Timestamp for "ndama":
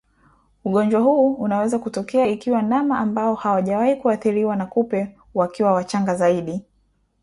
2.61-2.99